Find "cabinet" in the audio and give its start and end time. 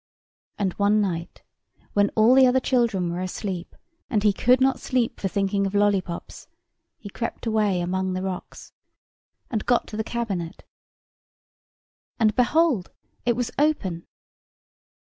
10.03-10.63